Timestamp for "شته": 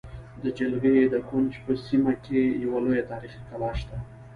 3.79-3.97